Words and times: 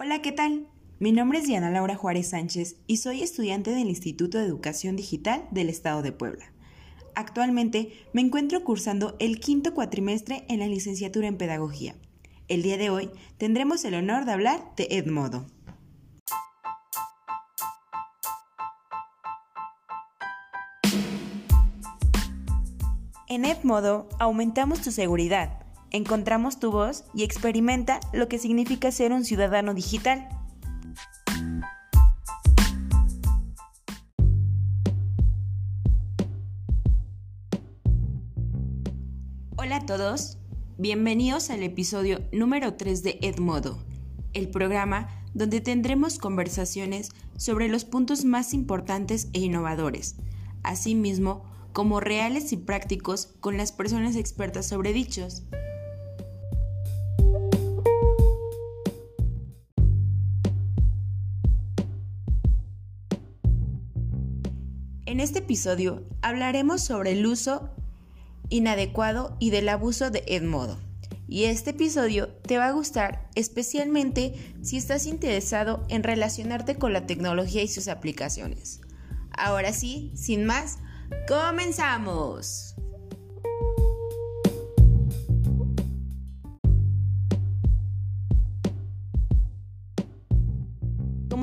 Hola, 0.00 0.22
¿qué 0.22 0.30
tal? 0.30 0.68
Mi 1.00 1.10
nombre 1.10 1.40
es 1.40 1.48
Diana 1.48 1.72
Laura 1.72 1.96
Juárez 1.96 2.28
Sánchez 2.28 2.76
y 2.86 2.98
soy 2.98 3.20
estudiante 3.20 3.72
del 3.72 3.88
Instituto 3.88 4.38
de 4.38 4.44
Educación 4.44 4.94
Digital 4.94 5.48
del 5.50 5.68
Estado 5.68 6.02
de 6.02 6.12
Puebla. 6.12 6.52
Actualmente 7.16 7.90
me 8.12 8.20
encuentro 8.20 8.62
cursando 8.62 9.16
el 9.18 9.40
quinto 9.40 9.74
cuatrimestre 9.74 10.44
en 10.48 10.60
la 10.60 10.68
licenciatura 10.68 11.26
en 11.26 11.36
Pedagogía. 11.36 11.96
El 12.46 12.62
día 12.62 12.76
de 12.76 12.90
hoy 12.90 13.10
tendremos 13.38 13.84
el 13.84 13.94
honor 13.94 14.24
de 14.24 14.30
hablar 14.30 14.62
de 14.76 14.86
Edmodo. 14.88 15.46
En 23.28 23.44
Edmodo 23.44 24.08
aumentamos 24.20 24.80
tu 24.80 24.92
seguridad, 24.92 25.58
encontramos 25.90 26.60
tu 26.60 26.70
voz 26.70 27.04
y 27.14 27.22
experimenta 27.22 28.00
lo 28.12 28.28
que 28.28 28.38
significa 28.38 28.92
ser 28.92 29.12
un 29.12 29.24
ciudadano 29.24 29.74
digital. 29.74 30.28
Hola 39.56 39.76
a 39.76 39.86
todos, 39.86 40.38
bienvenidos 40.78 41.50
al 41.50 41.62
episodio 41.62 42.20
número 42.32 42.74
3 42.74 43.02
de 43.02 43.18
Edmodo, 43.22 43.78
el 44.32 44.48
programa 44.50 45.08
donde 45.34 45.60
tendremos 45.60 46.18
conversaciones 46.18 47.10
sobre 47.36 47.68
los 47.68 47.84
puntos 47.84 48.24
más 48.24 48.54
importantes 48.54 49.28
e 49.32 49.40
innovadores, 49.40 50.16
asimismo 50.62 51.44
como 51.72 52.00
reales 52.00 52.52
y 52.52 52.56
prácticos 52.56 53.34
con 53.40 53.56
las 53.56 53.72
personas 53.72 54.16
expertas 54.16 54.66
sobre 54.66 54.92
dichos. 54.92 55.44
En 65.08 65.20
este 65.20 65.38
episodio 65.38 66.04
hablaremos 66.20 66.82
sobre 66.82 67.12
el 67.12 67.24
uso 67.24 67.70
inadecuado 68.50 69.38
y 69.38 69.48
del 69.48 69.70
abuso 69.70 70.10
de 70.10 70.22
Edmodo. 70.26 70.78
Y 71.26 71.44
este 71.44 71.70
episodio 71.70 72.28
te 72.28 72.58
va 72.58 72.66
a 72.66 72.72
gustar 72.72 73.26
especialmente 73.34 74.34
si 74.60 74.76
estás 74.76 75.06
interesado 75.06 75.82
en 75.88 76.02
relacionarte 76.02 76.76
con 76.76 76.92
la 76.92 77.06
tecnología 77.06 77.62
y 77.62 77.68
sus 77.68 77.88
aplicaciones. 77.88 78.82
Ahora 79.30 79.72
sí, 79.72 80.12
sin 80.14 80.44
más, 80.44 80.76
comenzamos. 81.26 82.77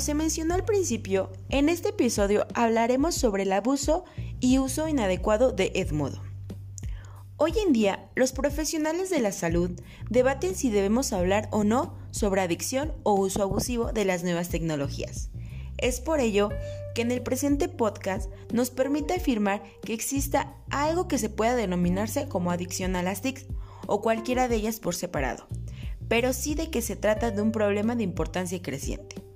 Como 0.00 0.06
se 0.06 0.14
mencionó 0.14 0.54
al 0.54 0.64
principio, 0.64 1.30
en 1.50 1.68
este 1.68 1.90
episodio 1.90 2.46
hablaremos 2.54 3.14
sobre 3.14 3.42
el 3.42 3.52
abuso 3.52 4.06
y 4.40 4.56
uso 4.58 4.88
inadecuado 4.88 5.52
de 5.52 5.72
Edmodo. 5.74 6.22
Hoy 7.36 7.52
en 7.58 7.74
día, 7.74 8.08
los 8.14 8.32
profesionales 8.32 9.10
de 9.10 9.20
la 9.20 9.30
salud 9.30 9.78
debaten 10.08 10.54
si 10.54 10.70
debemos 10.70 11.12
hablar 11.12 11.50
o 11.52 11.64
no 11.64 11.98
sobre 12.12 12.40
adicción 12.40 12.94
o 13.02 13.12
uso 13.12 13.42
abusivo 13.42 13.92
de 13.92 14.06
las 14.06 14.24
nuevas 14.24 14.48
tecnologías. 14.48 15.28
Es 15.76 16.00
por 16.00 16.20
ello 16.20 16.48
que 16.94 17.02
en 17.02 17.10
el 17.10 17.20
presente 17.20 17.68
podcast 17.68 18.30
nos 18.54 18.70
permite 18.70 19.12
afirmar 19.12 19.62
que 19.84 19.92
exista 19.92 20.54
algo 20.70 21.08
que 21.08 21.18
se 21.18 21.28
pueda 21.28 21.54
denominarse 21.56 22.26
como 22.26 22.50
adicción 22.52 22.96
a 22.96 23.02
las 23.02 23.20
TICs 23.20 23.44
o 23.86 24.00
cualquiera 24.00 24.48
de 24.48 24.56
ellas 24.56 24.80
por 24.80 24.94
separado, 24.94 25.46
pero 26.08 26.32
sí 26.32 26.54
de 26.54 26.70
que 26.70 26.80
se 26.80 26.96
trata 26.96 27.30
de 27.30 27.42
un 27.42 27.52
problema 27.52 27.96
de 27.96 28.04
importancia 28.04 28.62
creciente. 28.62 29.29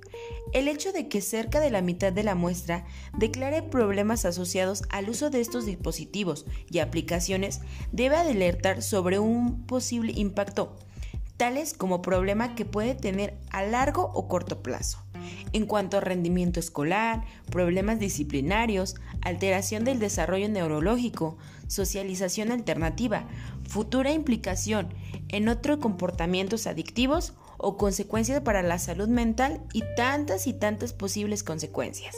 El 0.55 0.69
hecho 0.69 0.93
de 0.93 1.09
que 1.09 1.21
cerca 1.21 1.59
de 1.59 1.73
la 1.73 1.83
mitad 1.83 2.13
de 2.13 2.23
la 2.23 2.37
muestra 2.37 2.85
declare 3.13 3.61
problemas 3.65 4.25
asociados 4.25 4.85
al 4.89 5.11
uso 5.11 5.29
de 5.29 5.41
estos 5.41 5.67
dispositivos 5.67 6.47
y 6.71 6.79
aplicaciones 6.79 7.61
debe 7.91 8.15
alertar 8.15 8.81
sobre 8.81 9.19
un 9.19 9.67
posible 9.67 10.13
impacto, 10.15 10.77
tales 11.37 11.75
como 11.75 12.03
problema 12.03 12.55
que 12.55 12.65
puede 12.65 12.95
tener 12.95 13.37
a 13.51 13.65
largo 13.65 14.13
o 14.15 14.29
corto 14.29 14.63
plazo. 14.63 15.03
En 15.53 15.67
cuanto 15.67 15.97
a 15.97 16.01
rendimiento 16.01 16.61
escolar, 16.61 17.25
problemas 17.51 17.99
disciplinarios, 17.99 18.95
alteración 19.23 19.83
del 19.83 19.99
desarrollo 19.99 20.49
neurológico, 20.49 21.37
socialización 21.67 22.53
alternativa, 22.53 23.27
futura 23.69 24.13
implicación 24.13 24.95
en 25.31 25.49
otros 25.49 25.79
comportamientos 25.79 26.69
adictivos 26.69 27.35
o 27.65 27.79
consecuencias 27.79 28.43
para 28.43 28.63
la 28.63 28.79
salud 28.79 29.09
mental 29.09 29.63
y 29.73 29.83
tantas 29.97 30.47
y 30.47 30.53
tantas 30.53 30.93
posibles 30.93 31.43
consecuencias. 31.43 32.15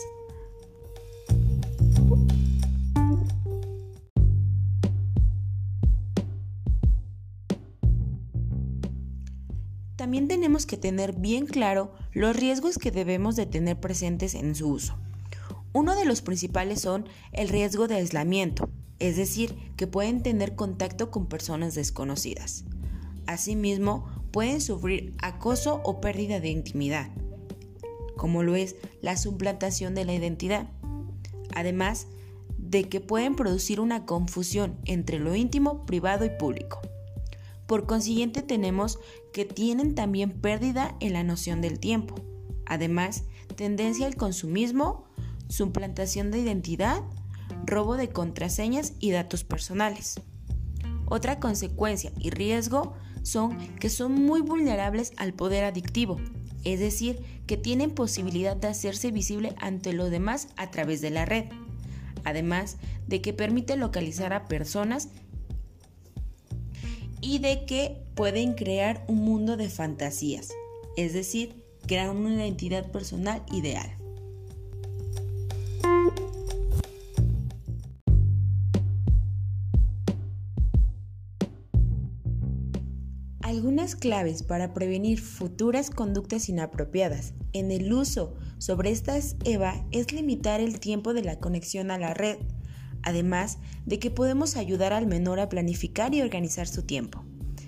También 9.94 10.28
tenemos 10.28 10.66
que 10.66 10.76
tener 10.76 11.14
bien 11.14 11.46
claro 11.46 11.92
los 12.12 12.36
riesgos 12.36 12.78
que 12.78 12.90
debemos 12.90 13.34
de 13.36 13.46
tener 13.46 13.80
presentes 13.80 14.34
en 14.34 14.54
su 14.54 14.68
uso. 14.68 14.96
Uno 15.72 15.94
de 15.94 16.04
los 16.04 16.22
principales 16.22 16.80
son 16.80 17.06
el 17.32 17.48
riesgo 17.48 17.86
de 17.86 17.96
aislamiento, 17.96 18.68
es 18.98 19.16
decir, 19.16 19.54
que 19.76 19.86
pueden 19.86 20.22
tener 20.22 20.54
contacto 20.54 21.10
con 21.10 21.26
personas 21.26 21.74
desconocidas. 21.74 22.64
Asimismo, 23.26 24.15
pueden 24.36 24.60
sufrir 24.60 25.14
acoso 25.16 25.80
o 25.82 25.98
pérdida 26.02 26.40
de 26.40 26.50
intimidad, 26.50 27.10
como 28.18 28.42
lo 28.42 28.54
es 28.54 28.76
la 29.00 29.16
suplantación 29.16 29.94
de 29.94 30.04
la 30.04 30.12
identidad. 30.12 30.68
Además 31.54 32.06
de 32.58 32.86
que 32.86 33.00
pueden 33.00 33.34
producir 33.34 33.80
una 33.80 34.04
confusión 34.04 34.76
entre 34.84 35.20
lo 35.20 35.34
íntimo, 35.34 35.86
privado 35.86 36.26
y 36.26 36.28
público. 36.28 36.82
Por 37.66 37.86
consiguiente 37.86 38.42
tenemos 38.42 38.98
que 39.32 39.46
tienen 39.46 39.94
también 39.94 40.32
pérdida 40.32 40.96
en 41.00 41.14
la 41.14 41.24
noción 41.24 41.62
del 41.62 41.80
tiempo. 41.80 42.16
Además, 42.66 43.24
tendencia 43.56 44.06
al 44.06 44.16
consumismo, 44.16 45.06
suplantación 45.48 46.30
de 46.30 46.40
identidad, 46.40 47.02
robo 47.64 47.96
de 47.96 48.10
contraseñas 48.10 48.92
y 49.00 49.12
datos 49.12 49.44
personales. 49.44 50.20
Otra 51.06 51.40
consecuencia 51.40 52.12
y 52.18 52.28
riesgo 52.28 52.96
son 53.26 53.58
que 53.80 53.90
son 53.90 54.12
muy 54.12 54.40
vulnerables 54.40 55.12
al 55.16 55.34
poder 55.34 55.64
adictivo, 55.64 56.20
es 56.64 56.78
decir, 56.78 57.20
que 57.46 57.56
tienen 57.56 57.90
posibilidad 57.90 58.56
de 58.56 58.68
hacerse 58.68 59.10
visible 59.10 59.54
ante 59.58 59.92
los 59.92 60.10
demás 60.10 60.48
a 60.56 60.70
través 60.70 61.00
de 61.00 61.10
la 61.10 61.24
red, 61.24 61.46
además 62.24 62.76
de 63.08 63.20
que 63.20 63.32
permite 63.32 63.76
localizar 63.76 64.32
a 64.32 64.46
personas 64.46 65.08
y 67.20 67.40
de 67.40 67.66
que 67.66 67.96
pueden 68.14 68.54
crear 68.54 69.04
un 69.08 69.24
mundo 69.24 69.56
de 69.56 69.70
fantasías, 69.70 70.52
es 70.96 71.12
decir, 71.12 71.64
crear 71.86 72.10
una 72.10 72.32
identidad 72.32 72.90
personal 72.92 73.42
ideal. 73.52 74.05
Algunas 83.46 83.94
claves 83.94 84.42
para 84.42 84.74
prevenir 84.74 85.20
futuras 85.20 85.90
conductas 85.90 86.48
inapropiadas 86.48 87.32
en 87.52 87.70
el 87.70 87.92
uso 87.92 88.34
sobre 88.58 88.90
estas 88.90 89.36
EVA 89.44 89.86
es 89.92 90.10
limitar 90.10 90.60
el 90.60 90.80
tiempo 90.80 91.14
de 91.14 91.22
la 91.22 91.38
conexión 91.38 91.92
a 91.92 91.96
la 91.96 92.12
red, 92.12 92.38
además 93.04 93.58
de 93.84 94.00
que 94.00 94.10
podemos 94.10 94.56
ayudar 94.56 94.92
al 94.92 95.06
menor 95.06 95.38
a 95.38 95.48
planificar 95.48 96.12
y 96.12 96.22
organizar 96.22 96.66
su 96.66 96.82
tiempo. 96.82 97.24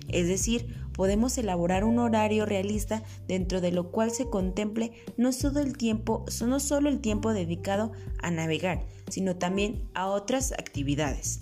Es 0.09 0.27
decir, 0.27 0.67
podemos 0.91 1.37
elaborar 1.37 1.85
un 1.85 1.99
horario 1.99 2.45
realista 2.45 3.01
dentro 3.29 3.61
de 3.61 3.71
lo 3.71 3.89
cual 3.89 4.11
se 4.11 4.29
contemple 4.29 4.91
no 5.15 5.31
solo 5.31 5.61
el 5.61 5.77
tiempo, 5.77 6.25
no 6.45 6.59
solo 6.59 6.89
el 6.89 6.99
tiempo 6.99 7.31
dedicado 7.31 7.93
a 8.21 8.31
navegar, 8.31 8.85
sino 9.09 9.37
también 9.37 9.87
a 9.93 10.07
otras 10.07 10.51
actividades. 10.51 11.39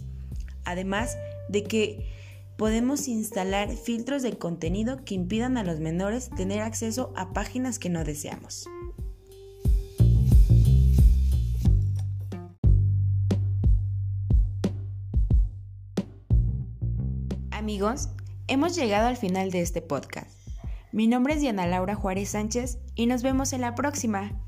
Además 0.64 1.18
de 1.50 1.64
que 1.64 2.27
podemos 2.58 3.08
instalar 3.08 3.70
filtros 3.70 4.24
de 4.24 4.38
contenido 4.38 5.06
que 5.06 5.14
impidan 5.14 5.58
a 5.58 5.64
los 5.64 5.80
menores 5.80 6.30
tener 6.32 6.62
acceso 6.62 7.14
a 7.16 7.32
páginas 7.32 7.78
que 7.80 7.90
no 7.90 8.04
deseamos. 8.04 8.68
Amigos, 17.52 18.10
hemos 18.48 18.76
llegado 18.76 19.08
al 19.08 19.18
final 19.18 19.52
de 19.52 19.62
este 19.62 19.82
podcast. 19.82 20.32
Mi 20.92 21.08
nombre 21.08 21.36
es 21.36 21.42
Diana 21.42 21.68
Laura 21.68 21.96
Juárez 21.96 22.30
Sánchez 22.30 22.80
y 22.96 23.06
nos 23.06 23.22
vemos 23.22 23.54
en 23.54 23.62
la 23.62 23.76
próxima. 23.76 24.47